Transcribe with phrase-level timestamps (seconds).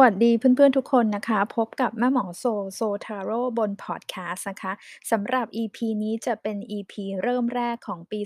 [0.00, 2.44] สวัสดีเพื่อนๆทุกคนนะคะ พบกับแม่หมอโซ
[2.74, 4.72] So Tarot บนพอดแคสต์นะคะ
[5.10, 8.20] สำหรับ EP นี้จะเป็น EP เริ่มแรกของปี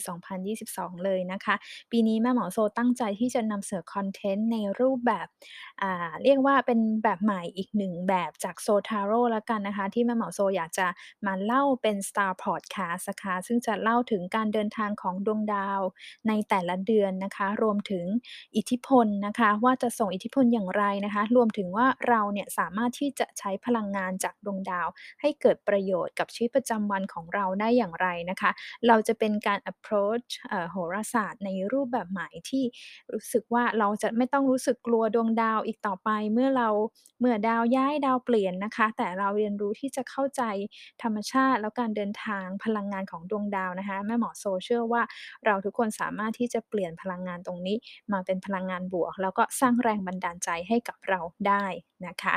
[0.49, 1.55] 2022 เลยนะคะ
[1.91, 5.27] ปีนี้แม่หมอโซตั้งใจที่จะนำเสนอ content ในรูปแบบ
[6.23, 10.87] เรียกว่าเป็นแบบใหม่อีกหนึ่งแบบจาก So Tarot แล้วกันนะคะ ที่แม่หมอโซอยากจะ
[11.27, 15.81] มาเล่าเป็น Star Podcast นะคะซึ่งจะเล่าถึงการเดินทางของดวงดาว
[16.29, 18.05] ในแต่ละเดือนนะคะ รวมถึง
[18.57, 24.89] อิทธิพลนะคะ ว่าจะส่งอิทธิพลอย่างไรนะคะ รวมถึงว่าเราเนี่ยสามารถที่จะใช้พลังงานจากดวงดาว
[25.21, 28.51] ให้เกิดประโยชน์กับชีวิตประจำวันของเราได้อย่างไรนะคะ
[28.87, 30.29] เราจะเป็นการ approach
[30.71, 32.65] โหราศาสตร์ในรูปแบบใหม่ที่
[33.13, 36.69] รู้สึกว่าเราจะไม่ต้องรู้สึกกลัวดวงดาวอีกต่อไปเมื่อเรา
[37.21, 40.43] เมื่อดาวย้ายดาวเปลี่ยนนะคะ แต่เราเรียนรู้ที่จะเข้าใจ
[41.03, 45.03] ธรรมชาติ แล้วการเดินทางพลังงานของดวงดาวนะคะแม่หมอโซเชื่อว่า
[45.47, 47.77] เราทุกคนสามารถที่จะเปลี่ยนพลังงานตรงนี้
[48.13, 51.54] มาเป็นพลังงานบวก แล้วก็สร้างแรงบันดาลใจให้กับเราได้
[52.07, 52.35] นะคะ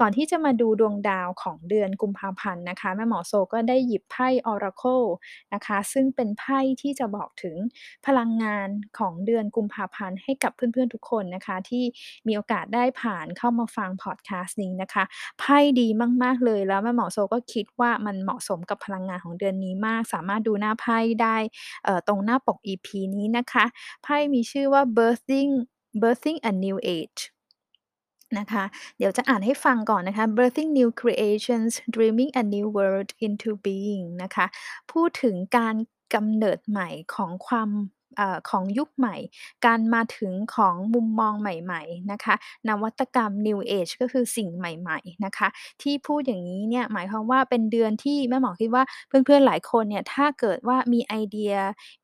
[0.00, 5.06] ก่อนที่จะมาดูดวงดาวของเดือนกุมภาพันธ์นะคะแม่หมอโซก็ได้หยิบไพ่ Oracle
[5.54, 7.56] นะคะ ซึ่งเป็นไพ่ที่จะบอกถึง
[8.06, 11.84] พลังงานของเดือนกุมภาพันธ์ให้กับเพื่อนๆทุกคนนะคะ ที่
[12.26, 15.04] มีโอกาสได้ผ่านเข้ามาฟังพอดแคสต์นี้นะคะ
[15.40, 15.88] ไพ่ดี
[16.22, 21.36] มากๆเลยแล้วแม่หมอโซก็คิดว่ามันเหมาะสมกับพลังงานของเดือนนี้มาก สามารถดูหน้าไพ่ได้
[22.06, 23.64] ตรงหน้าปก EP นี้นะคะ
[24.02, 25.52] ไพ่มีชื่อว่า birthing
[26.02, 27.20] birthing a new age
[28.38, 28.64] นะคะ
[28.98, 34.46] เดี๋ยวจะอ่านให้ฟังก่อนนะคะ birthing new creations dreaming a new world into being นะคะ
[34.92, 35.74] พูดถึงการ
[36.14, 37.70] กำเนิดใหม่ของความ
[38.18, 39.16] อของยุคใหม่
[39.66, 42.34] การมาถึงของมุมมองใหม่ๆนะคะ
[42.68, 45.48] นวัตกรรม New Age ก็คือสิ่งใหม่ๆนะคะ
[45.82, 51.54] ที่พูดอย่างนี้เนี่ยหมายความว่าเป็นเดือนที่แม่หมอคิดว่าเพื่อนๆหลายคนเนี่ยถ้าเกิดว่ามีไอเดีย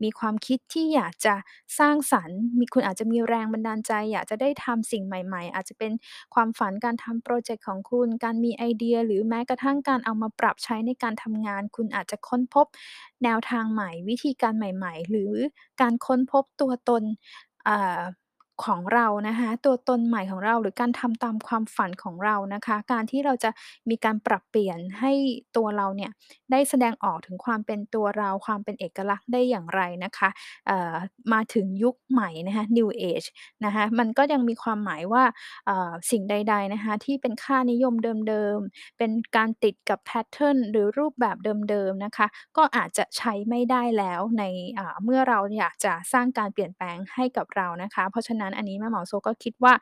[0.02, 1.34] มีความคิดที่อยากจะ
[1.78, 5.92] สร้างสรรค์ มีคุณอาจจะมีแรงบันดาลใจ อยากจะได้ทำสิ่งใหม่ ๆ อาจจะเป็น
[6.34, 12.66] ความฝันการทำโปรเจกต์ของคุณ การมีไอเดีย หรือแม้กระทั่งการเอามาปรับใช้ในการทำงาน คุณอาจจะค้นพบ
[13.24, 15.32] แนวทางใหม่ วิธีการใหม่ ๆ หรือ
[15.80, 17.02] การค้นพบตัวตน
[18.64, 23.50] ของเรานะคะ ตัวตนใหม่ของเรา หรือการทำตามความฝันของเรานะคะ การที่เราจะ
[23.90, 25.12] มีการปรับเปลี่ยนให้
[25.56, 26.10] ตัวเราเนี่ย
[26.50, 30.28] ได้แสดงออกถึงความเป็นตัวเรา ความเป็นเอกลักษณ์ได้อย่างไรนะคะ
[30.66, 30.94] เอ่อ
[31.32, 33.28] มาถึงยุคใหม่นะคะ New Age
[33.64, 35.24] นะคะมันก็ยังมีความหมายว่า
[35.66, 37.94] เอ่อสิ่งใด ๆนะคะ ที่เป็นค่านิยม
[38.28, 41.36] เดิมๆ เป็นการติดกับแพทเทิร์นหรือรูปแบบ
[41.70, 44.44] เดิมๆนะคะ ก็อาจจะใช้ไม่ได้แล้วใน
[44.78, 49.72] อ่าเมื่อเราอยากจะสร้างการเปลี่ยนแปลงให้กับเรานะคะ เพราะฉะนั้นอันนี้แม่หมอโซก็คิดว่า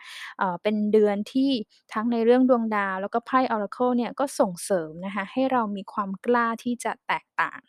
[0.62, 1.50] เป็นเดือนที่
[1.92, 7.60] ทั้งในเรื่องดวงดาว แล้วก็ไพ่ออร์เคิลเนี่ยก็ส่งเสริมนะคะให้เรามีความกล้าที่จะแตกต่าง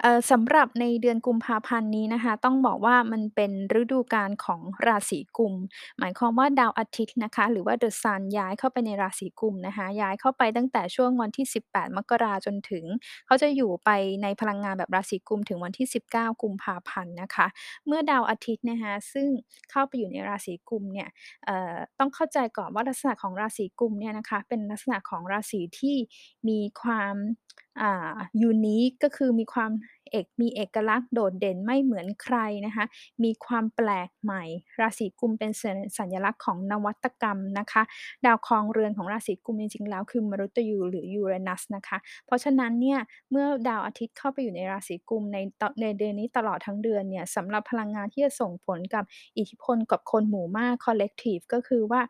[0.00, 5.54] เอ่อ สำหรับในเดือนกุมภาพันธ์นี้นะคะ ต้องบอกว่ามันเป็นฤดูกาลของราศีกุม
[5.98, 12.84] หมายความว่าดาวอาทิตย์นะคะ หรือว่า The Sun ย้ายเข้าไปในราศีกุมนะคะ ย้ายเข้าไปตั้งแต่ช่วงวันที่ 18 มกราจนถึง
[13.26, 13.90] เขาจะอยู่ไป
[14.22, 17.46] ในพลังงานแบบราศีกุมถึงวันที่ 19 กุมภาพันธ์นะคะ
[17.86, 19.28] เมื่อดาวอาทิตย์นะคะซึ่ง
[19.70, 21.08] เข้าไปอยู่ในราศีกุมเนี่ย
[21.44, 25.96] เอ่อ ต้องเข้าใจก่อนว่าลักษณะของราศีกุมเนี่ยนะคะ เป็นลักษณะของราศีที่
[26.48, 27.16] มีความ
[27.82, 28.14] อ่า
[28.50, 29.72] unique ก็คือมีความ
[30.10, 32.84] เอกมีเอกลักษณ์โดดเด่นไม่เหมือนใครนะคะ
[33.24, 34.42] มีความแปลกใหม่
[34.80, 35.50] ราศีกุมเป็น
[35.98, 37.82] สัญญลักษณ์ของนวัตกรรมนะคะ
[38.26, 42.98] ดาวครองเรือนของราศีกุมจริงๆแล้วคือมฤตยูหรือยูเรนัสนะคะ เพราะฉะนั้นเนี่ย
[43.30, 49.04] เมื่อดาวอาทิตย์เข้าไปอยู่ในราศีกุมในตในเดือนนี้ตลอดทั้งเดือนเนี่ยสำหรับพลังงานที่จะส่งผลกับ
[49.38, 52.00] อิทธิพลกับคนหมู่มาก collective ก็คือว่า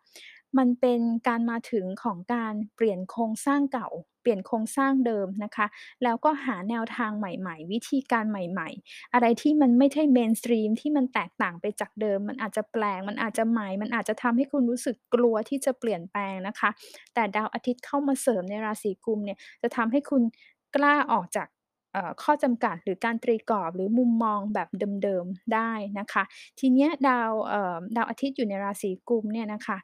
[0.58, 3.88] มันเป็นการมาถึงของการเปลี่ยนโครงสร้างเก่า
[4.22, 5.66] เปลี่ยนโครงสร้างเดิมนะคะ
[6.04, 16.70] แล้วก็หาแนวทางใหม่ ๆ วิธีการใหม่ ๆ อะไรที่มันไม่ใช่ mainstream ที่มันแตกต่างไปจากเดิม มันอาจจะแปลกมันอาจจะใหม่ มันอาจจะทำให้คุณรู้สึกกลัวที่จะเปลี่ยนแปลงนะคะ
[17.14, 20.22] แต่ดาวอาทิตย์เข้ามาเสริมในราศีกุมเนี่ยจะทำให้คุณ
[20.76, 21.48] กล้าออกจาก
[22.22, 24.68] ข้อจำกัดหรือการตรีกรอบหรือมุมมองแบบ
[25.02, 26.22] เดิมๆได้นะคะ
[26.58, 27.30] ทีเนี้ยดาว
[27.96, 29.78] ดาวอาทิตย์อยู่ในราศีกุมเนี่ยนะคะ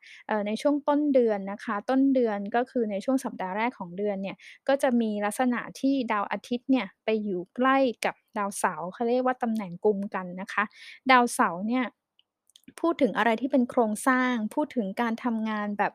[0.46, 4.36] ในช่วงต้นเดือนนะคะ ต้นเดือนก็คือในช่วงสัปดาห์แรกของเดือนเนี่ย
[4.68, 10.64] ก็จะมีลักษณะที่ดาวอาทิตย์เนี่ยไปอยู่ใกล้กับดาวเสาร์เขาเรียกว่าตำแหน่งกุมกันนะคะ
[11.10, 11.84] ดาวเสาร์เนี่ย
[12.80, 15.92] พูดถึงอะไรที่เป็นโครงสร้าง พูดถึงการทำงานแบบ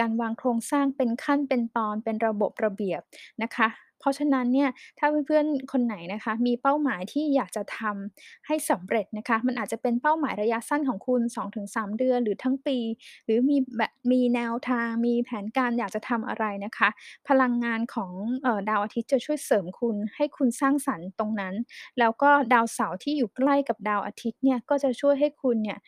[0.00, 3.00] การวางโครงสร้างเป็นขั้นเป็นตอนเป็นระบบระเบียบ
[3.42, 3.68] นะคะ
[4.00, 11.20] เพราะฉะนั้นเนี่ยถ้าเพื่อนๆคนไหนนะคะ มีเป้าหมายที่อยากจะทำให้สำเร็จนะคะ มันอาจจะเป็นเป้าหมายระยะสั้นของคุณ
[11.54, 12.78] 2-3 เดือนหรือทั้งปี
[13.24, 16.88] หรือมีแบบมีแนวทางมีแผนการอยากจะทำอะไรนะคะ
[17.28, 18.12] พลังงานของ
[18.46, 21.54] ออดาวอาทิตย์จะช่วยเสริมคุณ ให้คุณสร้างสรรค์ตรงนั้น
[21.98, 25.78] แล้วก็ดาวเสาร์ที่อยู่ใกล้กับดาวอาทิตย์เนี่ยก็จะช่วยให้คุณเนี่ย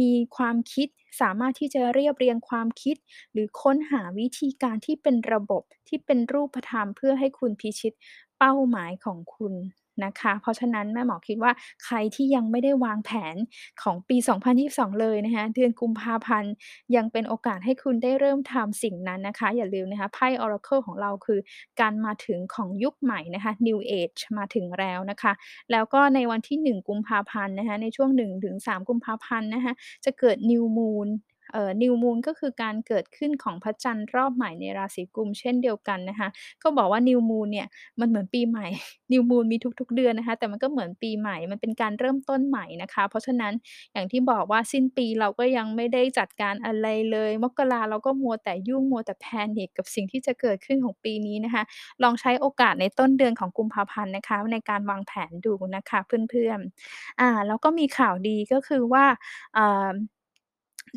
[0.00, 0.88] มีความคิด
[1.20, 2.96] สามารถที่จะเรียบเรียงความคิด
[3.32, 7.94] หรือค้นหาวิธีการที่เป็นระบบที่เป็นรูปธรรมเพื่อให้คุณพิชิต
[8.38, 9.54] เป้าหมายของคุณ
[10.04, 11.52] นะคะ เพราะฉะนั้นแม่หมอคิดว่า
[11.84, 13.36] ใครที่ยังไม่ได้วางแผน
[13.82, 14.16] ของปี
[14.58, 16.52] 2022 เลยนะคะเดือนกุมภาพันธ์
[16.96, 21.40] ยังเป็นโอกาสให้คุณได้เริ่มทำสิ่งนั้นนะคะ อย่าลืมนะคะไพ่ Oracle ของเราคือ
[21.80, 25.32] การมาถึงของยุคใหม่นะคะ New Age มาถึงแล้วนะคะ
[25.70, 28.10] แล้วก็ในวันที่ 1 กุมภาพันธ์นะคะในช่วง
[28.50, 29.72] 1-3 กุมภาพันธ์นะคะ
[30.04, 31.08] จะเกิด New Moon
[31.54, 36.28] เอ่อ New Moon ก็คือการเกิดขึ้นของพระจันทร์รอบใหม่ในราศีกุมเช่นเดียวกันนะคะ
[36.62, 37.66] ก็บอกว่า New Moon เนี่ย
[38.00, 38.66] มันเหมือนปีใหม่
[39.12, 43.52] New Moon มีทุกๆเดือนนะคะแต่มันก็เหมือนปีใหม่มันเป็นการเริ่มต้นใหม่นะคะ เพราะฉะนั้น
[43.92, 51.62] อย่างที่บอกว่าสิ้นปีเราก็ยังไม่ได้จัดการอะไรเลย มกราเราก็มัวแต่ยุ่งมัวแต่ panic กับสิ่งที่จะเกิดขึ้นของปีนี้นะคะ
[52.02, 59.04] ลองใช้โอกาสในต้นเดือนของกุมภาพันธ์นะคะ ในการวางแผนดูนะคะเพื่อนๆอ่าแล้วก็มีข่าวดีก็คือว่า
[59.56, 59.90] อ่า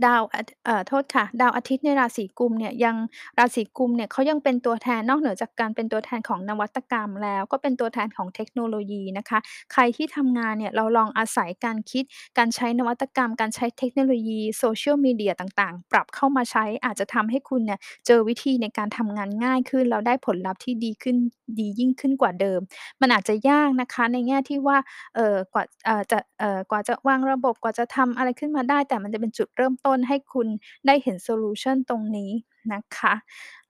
[0.06, 2.96] ดาวอาทเอ่อ โทษค่ะ ดาวอาทิตย์ในราศีกุมเนี่ย ยัง
[3.40, 9.40] ราศีกุมเนี่ยเขายังเป็นตัวแทน นอกเหนือจากการเป็นตัวแทนของนวัตกรรมแล้ว ก็เป็นตัวแทนของเทคโนโลยีนะคะ
[9.74, 12.04] ใครที่ทำงานเนี่ย เราลองอาศัยการคิด
[12.38, 21.16] การใช้นวัตกรรม การใช้เทคโนโลยี Social Media ต่าง ๆ ปรับเข้ามาใช้ อาจจะทำให้คุณเนี่ยเจอวิธีในการทำงานง่ายขึ้น แล้วได้ผลลัพธ์ที่ดีขึ้น
[21.60, 22.60] ดียิ่งขึ้นกว่าเดิม
[23.02, 24.78] มันอาจจะยากนะคะในแง่ที่ว่า
[25.16, 30.48] เอ่อ กว่า เอ่อ จะ เอ่อ กว่าจะวางระบบ กว่าจะทำอะไรขึ้นมาได้ แต่มันจะเป็นจุดเริ่มต้นให้คุณ
[30.88, 32.32] ได้เห็น solution ตรงนี้
[32.74, 33.14] นะคะ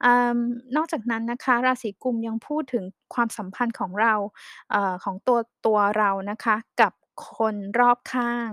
[0.03, 0.05] อ
[0.75, 2.83] นอกจากนั้นนะคะราศีกุมภ์ยังพูดถึง
[3.13, 4.13] ความสัมพันธ์ของเรา
[4.71, 6.93] เออของตัวตัวเรานะคะกับ
[7.37, 8.49] คนรอบข้าง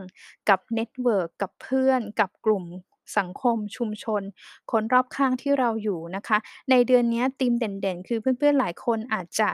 [0.48, 2.64] กับ network กับเพื่อน กับกลุ่ม
[3.18, 4.22] สังคมชุมชน
[4.70, 6.38] คนรอบข้างที่เราอยู่นะคะ
[6.70, 9.48] ในเดือนนี้ธีมเด่นๆ คือเพื่อนๆ หลายคนอาจจะ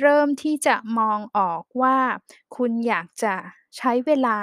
[0.00, 1.96] เริ่มที่จะมองออกว่า
[2.56, 3.34] คุณอยากจะ
[3.76, 4.38] ใช้เวลา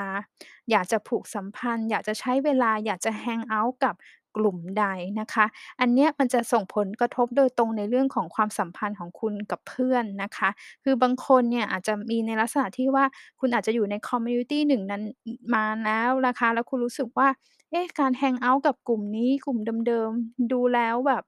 [0.71, 3.95] อยากจะผูกสัมพันธ์ อยากจะใช้เวลา อยากจะแฮงเอาต์กับ
[4.37, 4.85] กลุ่มใด
[5.19, 5.45] นะคะ
[5.79, 10.49] อันเนี้ยมันจะส่งผลกระทบโดยตรงในเรื่องของความสัมพันธ์ของคุณกับเพื่อนนะคะ
[10.83, 13.05] คือบางคนเนี่ยอาจจะมีในลักษณะที่ว่า
[13.39, 15.03] คุณอาจจะอยู่ในคอมมิวนิตีหนึ่งนั้น
[15.55, 17.27] มาแล้วนะคะ แล้วคุณรู้สึกว่า
[17.71, 21.23] เอ๊ะ การแฮงเอาต์กับกลุ่มนี้ กลุ่มเดิมๆ ดูแล้วแบบ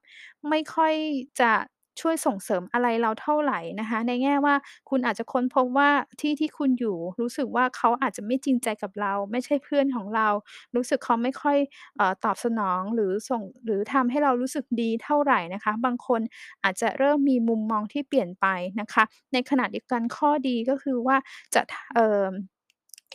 [0.48, 0.94] ไม่ค่อย
[1.40, 1.52] จะ
[2.00, 4.54] ช่วยส่งเสริมอะไรเราเท่าไหร่นะคะ ในแง่ว่า
[4.90, 5.90] คุณอาจจะค้นพบว่า
[6.20, 10.28] ที่ที่คุณอยู่รู้สึกว่าเขาอาจจะไม่จริงใจกับเรา ไม่ใช่เพื่อนของเรา
[10.74, 11.58] รู้สึกเขาไม่ค่อย
[11.96, 16.20] เออตอบสนองหรือส่งหรือทำให้เรารู้สึกดีเท่าไหร่นะคะ บางคน
[16.64, 18.46] อาจจะเริ่มมีมุมมองที่เปลี่ยนไป
[18.80, 21.16] นะคะ ในขณะเดียวกันข้อดีก็คือว่า
[21.54, 21.60] จะ
[21.94, 22.24] เอ่อ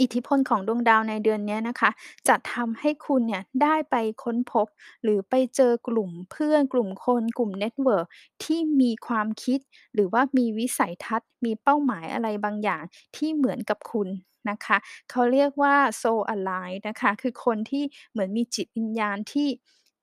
[0.01, 1.90] อิทธิพลของดวงดาวในเดือนเนี้ยนะคะ
[2.28, 4.68] จะทำให้คุณเนี่ยได้ไปค้นพบ
[5.04, 8.07] หรือไปเจอกลุ่มเพื่อน กลุ่มคน กลุ่ม network
[8.44, 9.60] ที่มีความคิด
[9.94, 12.84] หรือว่ามีวิสัยทัศน์ มีเป้าหมายอะไรบางอย่าง
[13.16, 14.07] ที่เหมือนกับคุณ
[14.50, 14.78] นะคะ
[15.12, 19.48] เขาเรียกว่า Soul Aligned นะคะ คือคนที่เหมือนมีจิตวิญญาณที่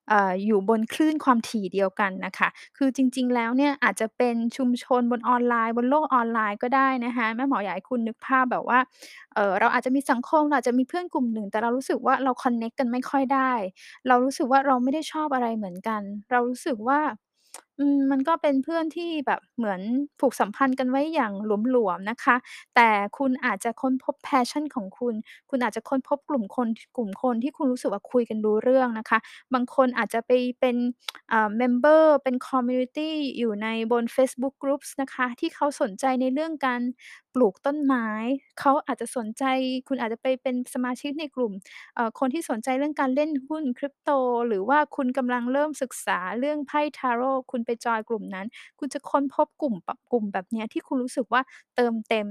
[0.09, 8.79] เอ่อ อยู่บนคลื่นความถี่เดียวกันน่ะค่ะ คือจริง ๆ แล้วเนี่ยอาจจะเป็นชุมชนบนออนไลน์ บนโลกออนไลน์ก็ได้นะคะ แม่หมออยากให้คุณนึกภาพแบบว่า
[9.35, 13.51] เอ่อ เราอาจจะมีสังคม เราอาจจะมีเพื่อนกลุ่มหนึ่ง แต่เรารู้สึกว่า เราคอนเน็กต์กันไม่ค่อยได้
[14.07, 16.01] เรารู้สึกว่า เราไม่ได้ชอบอะไรเหมือนกัน
[16.31, 16.99] เรารู้สึกว่า
[17.79, 19.81] อืม มันก็เป็นเพื่อนที่แบบเหมือน
[20.19, 21.33] ผูกสัมพันธ์กันไว้อย่าง
[21.71, 22.35] หลวม ๆ นะคะ
[22.75, 25.13] แต่คุณอาจจะค้นพบ passion ของคุณ
[25.49, 29.19] คุณอาจจะค้นพบกลุ่มคน กลุ่มคนที่คุณรู้สึกว่าคุยกันรู้เรื่องนะคะ
[29.53, 30.75] บางคนอาจจะไปเป็น
[31.31, 36.81] อ่า member เป็น community อยู่ใน บน Facebook groups นะคะ ที่เขาสนใจในเรื่องการ
[37.33, 38.07] ปลูกต้นไม้
[38.59, 39.43] เขาอาจจะสนใจ
[39.87, 41.51] คุณอาจจะไปเป็นสมาชิกในกลุ่ม
[41.95, 48.47] เอ่อ คนที่สนใจเรื่องการเล่นหุ้น Crypto หรือว่าคุณกำลังเริ่มศึกษาเรื่องไพ่ทาโรต์คุณไปจอยกลุ่มนั้น
[48.79, 49.75] คุณจะค้นพบกลุ่ม
[50.11, 51.41] กลุ่มแบบนี้ที่คุณรู้สึกว่า
[51.75, 52.27] เติมเต็ม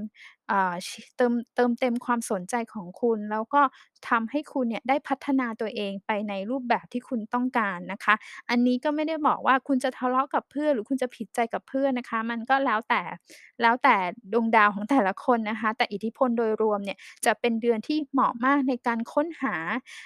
[1.17, 3.61] เติมเติมเต็มความสนใจของคุณ แล้วก็
[4.09, 8.15] ทำให้คุณเนี่ยได้พัฒนาตัวเองไปในรูปแบบที่คุณต้องการนะคะ
[8.49, 13.01] อันนี้ก็ไม่ได้บอกว่าคุณจะทะเลาะกับเพื่อนหรือคุณจะผิดใจกับเพื่อนนะคะ มันก็แล้วแต่
[13.61, 13.95] แล้วแต่
[14.33, 19.55] ดวงดาวของแต่ละคนนะคะ แต่อิทธิพลโดยรวมเนี่ยจะเป็นเดือนที่เหมาะมากในการค้นหา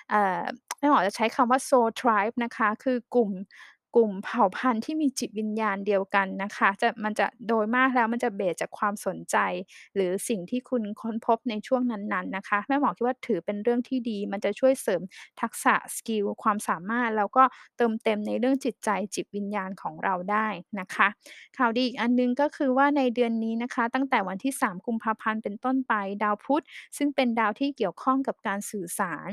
[0.10, 0.42] เอ่อ
[0.80, 3.32] แม่หมอจะใช้คำว่า Soul Tribe นะคะ คือกลุ่ม
[3.96, 9.38] กลุ่มเผ่าพันธุ์ที่มีจิตวิญญาณเดียวกันนะคะ จะมันจะโดยมากแล้วมันจะเบสจากความสนใจ
[9.96, 15.02] หรือสิ่งที่คุณค้นพบในช่วงนั้นๆนะคะแม่หมอคิดว่าถือเป็นเรื่องที่ดี มันจะช่วยเสริม
[15.42, 17.44] ทักษะสกิลความสามารถ แล้วก็
[17.78, 20.48] เติมเต็มในเรื่องจิตใจจิตวิญญาณของเราได้
[20.80, 21.08] นะคะ
[21.58, 26.64] ข่าวดีอีกอันหนึ่งก็คือว่าในเดือนนี้นะคะ ตั้งแต่วันที่ 3 กุมภาพันธ์เป็นต้นไปดาวพุธ
[26.98, 29.32] ซึ่งเป็นดาวที่เกี่ยวข้องกับการสื่อสาร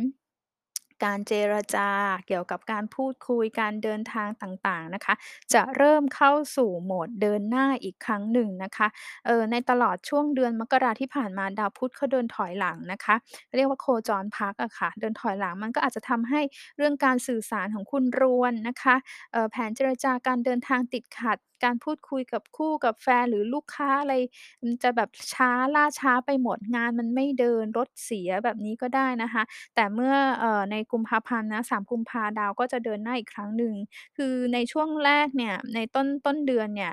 [1.05, 1.89] การเจรจา
[2.29, 5.15] เกี่ยวกับการพูดคุยการเดินทางต่างๆนะคะ
[5.55, 8.87] จะเริ่มเข้าสู่โหมดเดินหน้าอีกครั้งหนึ่งนะคะ
[9.27, 13.15] เออในตลอดช่วงเดือนมกราที่ผ่านมาดาวพุธเขาเดินถอยหลังนะคะ
[13.57, 16.41] เรียกว่าโคจรพักอะค่ะ เดินถอยหลังมันก็อาจจะทำให้
[16.77, 18.95] เรื่องการสื่อสารของคุณรวนนะคะ
[19.35, 24.15] ออแผนเจรจาการเดินทางติดขัด การพูดคุยกับคู่กับแฟน หรือลูกค้าอะไร
[24.63, 29.43] มันจะแบบช้าล่าช้าไปหมด งานมันไม่เดิน รถเสียแบบนี้ก็ได้นะคะ
[29.75, 33.75] แต่เมื่อ เอ่อ ในกุมภาพันธ์นะ 3 กุมภา ดาวก็จะเดินหน้าอีกครั้งหนึ่ง
[34.17, 36.93] คือในช่วงแรกเนี่ย ในต้น ต้นเดือนเนี่ย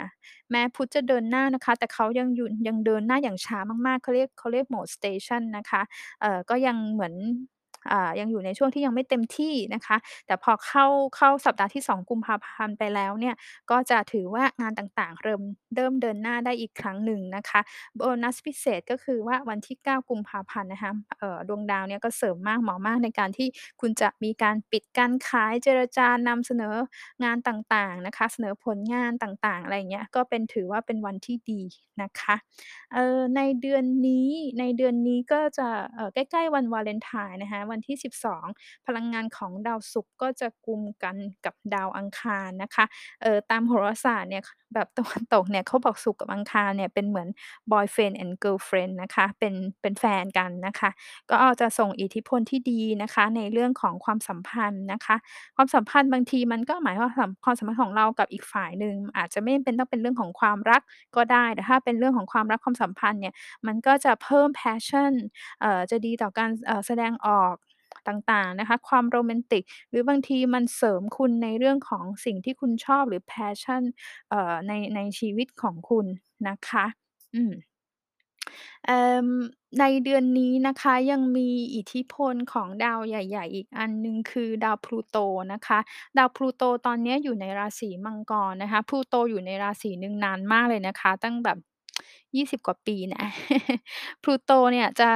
[0.51, 5.81] แม้พุธจะเดินหน้านะคะ แต่เขายังอยู่ ยังเดินหน้าอย่างช้ามาก ๆ เขาเรียก เขาเรียก Mode Station นะคะ
[6.21, 7.13] เอ่อ ก็ยังเหมือน
[8.19, 10.86] ยังอยู่ในช่วงที่ยังไม่เต็มที่นะคะ แต่พอเข้า
[11.17, 13.36] เข้าสัปดาห์ที่ 2 กุมภาพันธ์ไปแล้วเนี่ย
[13.71, 15.41] ก็จะถือว่างานต่างๆ เริ่ม
[15.75, 17.59] เริ่มเดินหน้าได้อีกครั้งหนึ่งนะคะ
[17.95, 20.91] โบนัสพิเศษก็คือว่าวันที่ 9 กุมภาพันธ์นะคะ
[21.48, 23.48] ดวงดาวเนี่ยก็เสริมมากเหมาะมากในการที่
[23.81, 26.75] คุณจะมีการปิดการขายเจรจานำเสนอ
[27.24, 31.62] งานต่างๆนะคะ เสนอผลงานต่างๆ อะไรเงี้ยก็เป็นถือว่าเป็นวันที่ดี
[32.01, 32.36] นะคะ
[33.36, 35.67] ในเดือนนี้ในเดือนนี้ก็จะ
[36.13, 38.45] ใกล้ๆวันวาเลนไทน์นะคะวันที่ 12
[38.88, 42.86] พลังงานของดาวศุกร์ก็จะกุมกันกับดาวอังคารนะคะ
[43.21, 44.43] เออตามโหราศาสตร์เนี่ย
[44.75, 47.27] แบบตะวันตกเนี่ยเขาบอกศุกร์กับอังคารเนี่ยเป็นเหมือน
[47.71, 50.89] Boyfriend and Girlfriend นะคะเป็นเป็นแฟนกันนะคะ
[51.31, 55.15] ก็จะส่งอิทธิพลที่ดีนะคะ ในเรื่องของความสัมพันธ์นะคะ
[55.55, 60.81] ความสัมพันธ์บางทีมันก็หมายความว่าความสัมพันธ์ของเรากับอีกฝ่ายหนึ่งอาจจะไม่เป็นต้องเป็นเรื่องของความรัก
[61.15, 63.33] ก็ได้แต่ถ้าเป็นเรื่องของความรักความสัมพันธ์เนี่ย
[63.67, 65.13] มันก็จะเพิ่ม passion
[65.62, 66.50] เอ่อจะดีต่อการ
[66.88, 67.55] แสดงออก
[68.08, 73.84] ต่างๆนะคะ ความโรแมนติก หรือบางทีมันเสริมคุณในเรื่องของสิ่งที่คุณชอบหรือ passion
[74.29, 76.06] เอ่อในในชีวิตของคุณ
[76.48, 76.86] นะคะ
[77.36, 77.53] อืม
[79.79, 85.18] ในเดือนนี้นะคะยังมีอิทธิพลของดาวใหญ่ ๆ อีกอันหนึ่งคือดาวพลูโต
[85.53, 85.79] นะคะ
[86.18, 91.58] ดาวพลูโตตอนนี้อยู่ในราศีมังกรนะคะพลูโตอยู่ในราศีหนึ่งนานมากเลยนะคะ ตั้งแบบ
[92.36, 93.24] 20 กว่าปีนะ
[94.24, 95.10] พลูโตเนี่ยจะ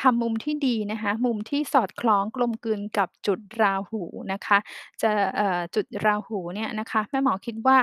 [0.00, 4.58] ทำมุมที่ดีนะคะ มุมที่สอดคล้องกลมกลืนกับจุดราหูนะคะ
[5.02, 7.76] จะ เอ่อ จุดราหูเนี่ยนะคะ แม่หมอคิดว่า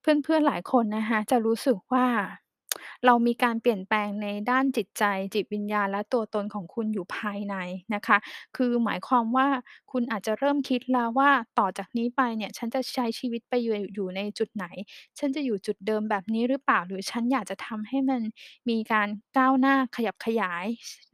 [0.00, 2.06] เพื่อน ๆ หลายคนนะคะ จะรู้สึกว่า
[3.06, 5.04] เรามีการเปลี่ยนแปลงในด้านจิตใจ
[5.34, 7.56] จิตวิญญาณ และตัวตนของคุณอยู่ภายใน
[7.94, 8.18] นะคะ
[8.56, 9.46] คือหมายความว่า
[9.92, 14.66] คุณอาจจะเริ่มคิดแล้วว่า ต่อจากนี้ไปเนี่ยฉันจะใช้ชีวิตไปอยู่ อยู่ในจุดไหน
[15.18, 18.20] ฉันจะอยู่จุดเดิมแบบนี้หรือเปล่า หรือฉันอยากจะทำให้มัน
[18.68, 20.66] มีการก้าวหน้าขยับขยาย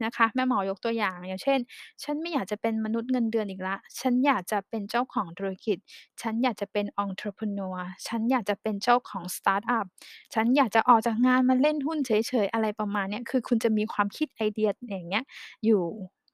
[0.03, 1.59] นะคะ แม่หมอยกตัวอย่าง อย่างเช่น
[2.03, 5.77] ฉันไม่อยากจะเป็นมนุษย์เงินเดือนอีกแล้ว ฉันอยากจะเป็นเจ้าของธุรกิจ
[6.21, 9.85] ฉันอยากจะเป็น Entrepreneur ฉันอยากจะเป็นเจ้าของสตาร์ตอัป
[10.33, 12.11] ฉันอยากจะออกจากงานมาเล่นหุ้นเฉ
[12.45, 15.23] ยๆ อะไรประมาณเนี้ย คือคุณจะมีความคิดไอเดียอย่างเงี้ย
[15.65, 15.81] อยู่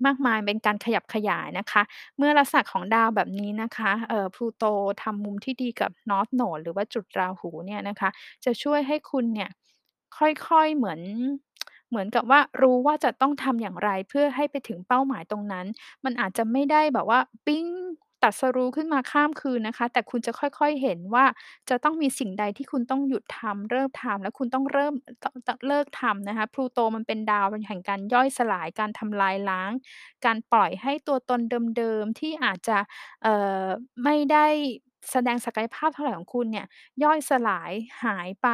[0.06, 1.82] มากมายเป็นการขยับขยายนะคะ
[2.18, 4.66] เมื่อลักษณะของดาวแบบนี้นะคะเอ่อพลูโต
[5.02, 8.10] ทำมุมที่ดีกับ North Node หรือว่าจุดราหูเนี่ยนะคะ
[8.46, 9.50] จะช่วยให้คุณเนี่ย
[10.18, 11.00] ค่อยๆเหมือน
[11.90, 15.66] เหมือนกับว่ารู้ว่าจะต้องทำอย่างไรเพื่อให้ไปถึงเป้าหมายตรงนั้น
[16.06, 17.66] มันอาจจะไม่ได้แบบว่าปิ๊ง
[18.22, 21.26] ตรัสรู้ขึ้นมาข้ามคืนนะคะ แต่คุณจะค่อย ๆ เห็นว่า
[21.70, 29.72] จะต้องมีสิ่งใดที่คุณต้องหยุดทำ เลิกทำ แล้วคุณต้องเริ่ม ต ต เลิกทำนะคะ พลูโตมันเป็นดาวแห่งการย่อยสลาย การทำลายล้าง
[30.26, 31.42] การปล่อยให้ตัวตน
[31.78, 32.78] เดิม ๆ ที่อาจจะ
[33.24, 33.66] เอ่อ
[34.04, 34.48] ไม่ได้
[35.12, 36.66] แสดงศักยภาพเท่าไหร่ของคุณเนี่ย
[37.04, 37.72] ย่อยสลาย
[38.04, 38.48] หายไป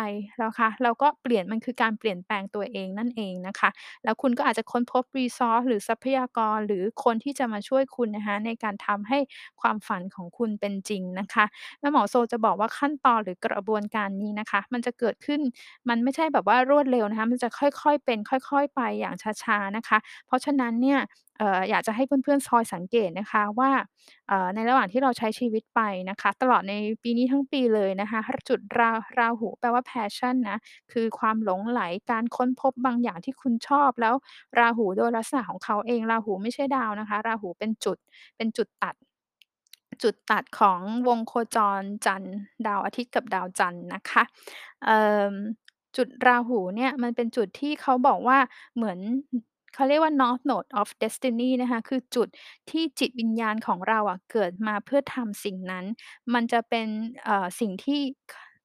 [0.43, 3.69] นะคะแล้วก็เปลี่ยนมันคือการเปลี่ยนแปลงตัวเองนั่นเองนะคะ
[4.03, 9.19] แล้วคุณก็อาจจะค้นพบ resource หรือทรัพยากรหรือคนที่จะมาช่วยคุณนะคะในการทำให้
[9.61, 11.45] ความฝันของคุณเป็นจริงนะคะ
[11.79, 15.41] แม่หมอโซจะบอกว่าขั้นตอนหรือกระบวนการนี้นะคะ มันจะเกิดขึ้น
[15.89, 20.99] มันไม่ใช่แบบว่ารวดเร็วนะคะมันจะค่อยๆเป็น ค่อย ๆ ไปอย่างช้าๆนะคะ เพราะฉะนั้นเนี่ย
[21.69, 23.71] อยากจะให้เพื่อนๆคอยสังเกตนะคะว่า
[24.55, 30.57] ในระหว่างที่เราใช้ชีวิตไปนะคะ ตลอดในปีนี้ทั้งปีเลยนะคะจุดราราหูแปลว่า passion นะ
[30.91, 34.13] คือความหลงใหลการค้นพบบางอย่างที่คุณชอบ แล้ว
[34.59, 37.97] ราหูโดยลักษณะของเขาเองราหูไม่ใช่ดาวนะคะ ราหูเป็นจุด
[38.37, 38.95] เป็นจุดตัด
[40.03, 42.35] จุดตัดของวงโคจรจันทร์
[42.67, 44.23] ดาวอาทิตย์กับดาวจันทร์นะคะ
[45.97, 48.37] จุดราหูเนี่ยมันเป็นจุดที่เขาบอกว่า
[48.75, 48.99] เหมือน
[49.77, 52.27] เขาเรียกว่า North Node of Destiny นะคะ คือจุด
[52.69, 55.85] ที่จิตวิญญาณของเราอะเกิดมาเพื่อทำสิ่งนั้น
[56.33, 56.87] มันจะเป็น
[57.23, 57.99] เอ่อสิ่งที่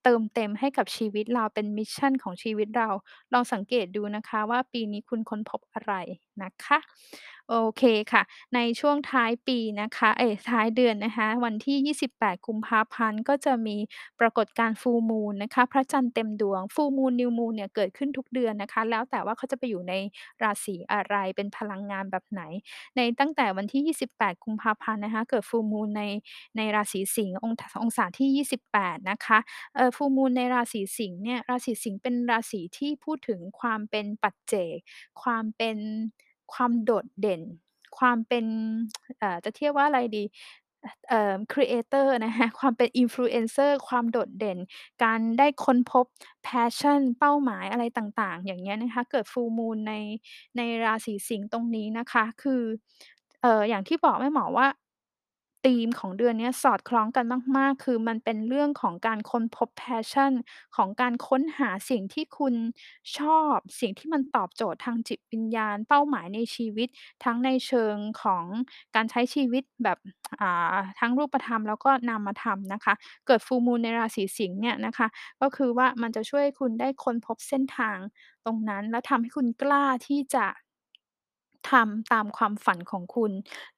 [0.05, 2.89] เติมเต็มให้กับชีวิตเราเป็นมิชชั่นของชีวิตเรา
[3.33, 5.95] ลองสังเกตดูนะคะว่าปีนี้คุณค้นพบอะไร
[6.43, 6.79] นะคะ
[7.51, 7.83] โอเค
[8.13, 8.23] ค่ะ
[8.55, 13.77] ในช่วงท้ายปีนะคะ เอ๊ยท้ายเดือนนะคะ วันที่ 28 กุมภาพันธ์ ก็จะมี
[14.21, 19.95] ปรากฏการณ์ Full Moon นะคะ พระจันทร์เต็มดวง Full Moon New Moon เนี่ย เกิดขึ้นทุกเดือนนะคะ แล้วแต่ว่าเขาจะไปอยู่ใน
[20.43, 22.43] ราศีอะไร เป็นพลังงานแบบไหน
[22.97, 26.03] ในตั้งแต่วันที่ 28 กุมภาพันธ์นะคะ เกิด Full Moon ใน
[26.57, 29.39] ในราศีสิงห์ ององศาที่ 28 นะคะ
[29.75, 34.77] เอ่อ Full Moon ในราศีสิงห์เนี่ย ราศีสิงห์เป็นราศีที่พูดถึงความเป็นปัจเจก
[35.23, 35.79] ความเป็น
[36.53, 37.43] ความโดดเด่น
[37.99, 38.45] ความเป็น
[39.45, 40.25] จะเทียบว่าอะไรดี
[41.09, 44.59] เอ่อ creator นะคะความเป็นอินฟลูเอนเซอร์ความโดดเด่น
[45.05, 46.07] การได้ค้นพบ
[46.45, 49.95] passion เป้าหมายอะไรต่างๆ อย่างเงี้ยนะคะ เกิด Full Moon ใน
[50.57, 52.63] ในราศีสิงห์ตรงนี้นะคะ คือ
[53.43, 54.67] เอ่ออย่างที่บอกแม่หมอว่า
[55.67, 57.25] ธีมของเดือนเนี้ยสอดคล้องกัน
[57.57, 60.33] มาก ๆ คือมันเป็นเรื่องของการค้นพบ passion
[60.77, 62.55] ของการค้นหาสิ่งที่คุณ
[63.19, 66.89] ชอบ สิ่งที่มันตอบโจทย์ทางจิตวิญญาณ เป้าหมายในชีวิต
[67.25, 68.45] ทั้งในเชิงของ
[68.95, 69.99] การใช้ชีวิตแบบ
[70.41, 72.95] อ่า ทั้งรูปธรรม แล้วก็นามธรรมนะคะ
[73.27, 75.07] เกิด Full Moon ในราศีสิงห์เนี่ยนะคะ
[75.41, 77.99] ก็คือว่ามันจะช่วยให้คุณได้ค้นพบเส้นทาง
[78.45, 80.47] ตรงนั้น แล้วทำให้คุณกล้าที่จะ
[81.71, 83.33] ทำตามความฝันของคุณ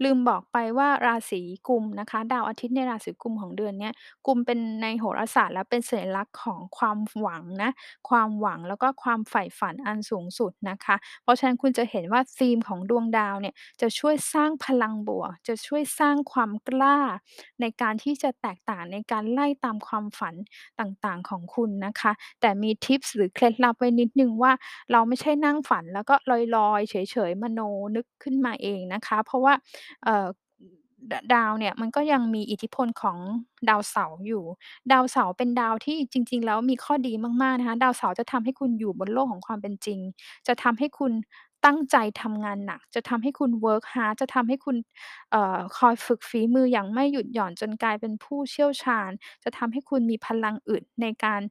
[0.05, 3.93] ลืมบอกไปว่า ราศีกุมนะคะ ดาวอาทิตย์ในราศีกุมของเดือนเนี้ย
[4.26, 7.71] กุมเป็นในโหราศาสตร์แล้วเป็นสัญลักษณ์ของความหวังนะ
[8.09, 16.99] ความหวังแล้วก็ความใฝ่ฝันอันสูงสุดนะคะ เพราะฉะนั้นคุณจะเห็นว่าธีมของดวงดาวเนี่ย จะช่วยสร้างพลังบวก จะช่วยสร้างความกล้า
[17.61, 20.35] ในการที่จะแตกต่างในการไล่ตามความฝัน
[20.81, 24.53] ต่าง ๆ ของคุณนะคะ แต่มีทิปส์ หรือเคล็ดลับไว้นิดหนึ่งว่า
[24.93, 26.14] เราไม่ใช่นั่งฝันแล้วก็
[26.57, 27.61] ลอย ๆ เฉย ๆ มโน
[27.97, 29.54] นึกขึ้นมาเองนะคะ เพราะว่า
[31.12, 33.19] ดดาวเนี่ยมันก็ยังมีอิทธิพลของ
[33.69, 34.45] ดาวเสาร์อยู่
[34.93, 37.12] ดาวเสาร์เป็นดาวที่จริง ๆ แล้วมีข้อดี
[37.43, 39.99] มากๆนะคะ ดาวเสาร์จะทำให้คุณอยู่บนโลกของความเป็นจริง
[40.47, 41.12] จะทำให้คุณ
[41.64, 44.76] ตั้งใจทำงานหนัก จะทำให้คุณ work hard จะทำให้คุณ
[45.30, 49.11] เอ่อคอยฝึกฝีมืออย่างไม่หยุดหย่อนจนกลายเป็นผู้เชี่ยวชาญ
[49.44, 51.42] จะทำให้คุณมีพลังอึดในการ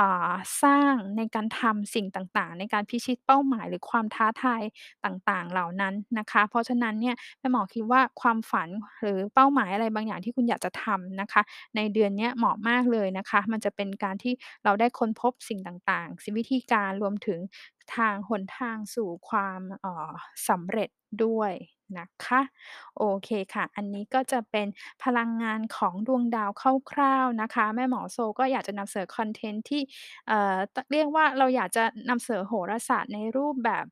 [0.02, 4.62] ่าสร้างในการทำสิ่งต่างๆ ในการพิชิตเป้าหมายหรือความท้าทาย
[5.04, 8.68] ต่างๆ เหล่านั้นนะคะ เพราะฉะนั้นเนี่ยแม่หมอคิดว่าความฝัน
[9.00, 11.42] หรือเป้าหมายอะไรบางอย่างที่คุณอยากจะทำนะคะ
[11.76, 14.32] ในเดือนเนี้ยเหมาะมากเลยนะคะ มันจะเป็นการที่
[14.64, 17.38] เราได้ค้นพบสิ่งต่างๆ สิวิธีการรวมถึง
[17.96, 20.12] ทางหนทางสู่ความออ
[20.48, 20.90] สำเร็จ
[21.24, 21.52] ด้วย
[21.98, 22.40] นะคะ
[22.98, 24.66] โอเคค่ะ อันนี้ก็จะเป็น
[25.04, 26.50] พลังงานของดวงดาว
[26.90, 29.82] คร่าวๆนะคะ แม่หมอโซก็อยากจะนำเสนอคอนเทนต์ที่
[30.28, 30.56] เอ่อ
[30.92, 33.84] เรียกว่าเราอยากจะนำเสนอโหราศาสตร์ในรูปแบบ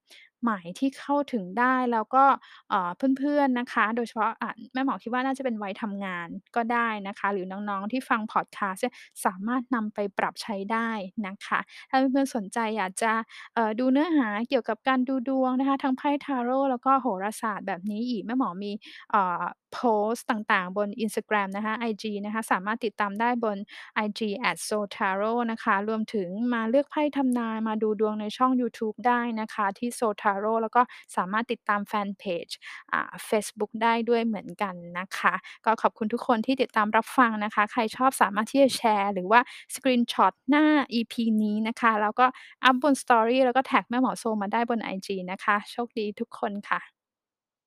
[0.44, 2.24] หมายที่เข้าถึงได้ แล้วก็
[2.70, 10.90] เอ่อ เพื่อน ๆ นะคะ โดยเฉพาะ อ่า แม่หมอคิดว่าน่าจะเป็นวัยทำงานก็ได้นะคะ หรือน้อง ๆ ที่ฟังพอดคาสต์เนี่ย สามารถนำไปปรับใช้ได้
[11.26, 11.58] นะคะ
[11.90, 13.12] ถ้าเพื่อน ๆ สนใจอยากจะ
[13.54, 18.72] เอ่อ ดูเนื้อหาเกี่ยวกับการดูดวงนะคะ ทั้งไพ่ทาโรต์ แล้วก็โหราศาสตร์แบบนี้อีก แม่หมอมี
[19.10, 19.42] เอ่อ
[19.74, 23.58] โพสต์ต่างๆ บน Instagram นะคะไอจีนะคะสามารถติดตามได้บน
[23.94, 24.28] ไอจี
[24.68, 30.82] @soltarot นะคะ รวมถึงมาเลือกไพ่ทำนายมาดูดวงในช่องยูทูบได้นะคะที่ Soltarot แล้วก็
[31.16, 32.46] สามารถติดตามแฟนเพจ
[32.92, 39.40] อ่าเฟซบุ๊กได้ด้วยเหมือนกันนะคะ ก็ขอบคุณทุกคนที่ติดตามรับฟังนะคะ ใครชอบสามารถที่จะแชร์ หรือว่า
[39.74, 40.66] screenshot หน้า
[40.98, 42.26] EP นี้นะคะ แล้วก็
[42.64, 46.97] อัปบน Story แล้วก็ tag แม่หมอโซมาได้บน IG นะคะ โชคดีทุกคนค่ะ